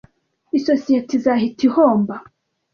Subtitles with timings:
[0.57, 2.15] Isosiyete izahita ihomba.